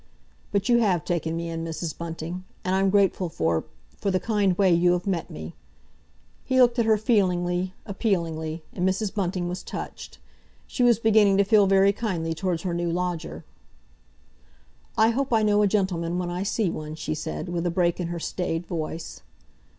[0.51, 1.95] But you have taken me in, Mrs.
[1.95, 5.53] Bunting, and I'm grateful for—for the kind way you have met me—"
[6.43, 9.13] He looked at her feelingly, appealingly, and Mrs.
[9.13, 10.17] Bunting was touched.
[10.65, 13.45] She was beginning to feel very kindly towards her new lodger.
[14.97, 17.99] "I hope I know a gentleman when I see one," she said, with a break
[17.99, 19.21] in her staid voice.